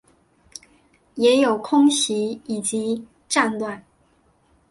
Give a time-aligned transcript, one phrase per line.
[1.13, 3.85] 也有空袭以及战乱